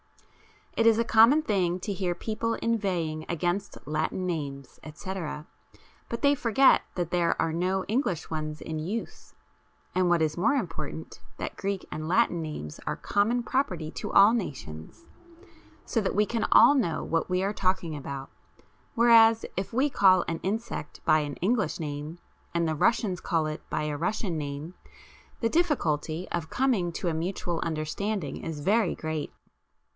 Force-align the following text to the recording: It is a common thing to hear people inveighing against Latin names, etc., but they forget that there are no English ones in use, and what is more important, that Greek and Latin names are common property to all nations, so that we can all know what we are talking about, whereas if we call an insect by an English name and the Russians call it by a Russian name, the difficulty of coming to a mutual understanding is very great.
It 0.75 0.87
is 0.87 0.97
a 0.97 1.03
common 1.03 1.43
thing 1.43 1.79
to 1.81 1.93
hear 1.93 2.15
people 2.15 2.55
inveighing 2.55 3.23
against 3.29 3.77
Latin 3.85 4.25
names, 4.25 4.79
etc., 4.83 5.45
but 6.09 6.23
they 6.23 6.33
forget 6.33 6.81
that 6.95 7.11
there 7.11 7.39
are 7.39 7.53
no 7.53 7.83
English 7.85 8.31
ones 8.31 8.61
in 8.61 8.79
use, 8.79 9.35
and 9.93 10.09
what 10.09 10.23
is 10.23 10.37
more 10.39 10.53
important, 10.53 11.19
that 11.37 11.57
Greek 11.57 11.85
and 11.91 12.07
Latin 12.07 12.41
names 12.41 12.79
are 12.87 12.95
common 12.95 13.43
property 13.43 13.91
to 13.91 14.11
all 14.11 14.33
nations, 14.33 15.05
so 15.85 16.01
that 16.01 16.15
we 16.15 16.25
can 16.25 16.47
all 16.51 16.73
know 16.73 17.03
what 17.03 17.29
we 17.29 17.43
are 17.43 17.53
talking 17.53 17.95
about, 17.95 18.31
whereas 18.95 19.45
if 19.55 19.71
we 19.71 19.87
call 19.87 20.25
an 20.27 20.39
insect 20.41 20.99
by 21.05 21.19
an 21.19 21.35
English 21.35 21.79
name 21.79 22.17
and 22.55 22.67
the 22.67 22.73
Russians 22.75 23.19
call 23.19 23.45
it 23.45 23.61
by 23.69 23.83
a 23.83 23.97
Russian 23.97 24.35
name, 24.35 24.73
the 25.41 25.49
difficulty 25.49 26.27
of 26.31 26.49
coming 26.49 26.91
to 26.93 27.07
a 27.09 27.13
mutual 27.13 27.59
understanding 27.59 28.37
is 28.37 28.61
very 28.61 28.95
great. 28.95 29.31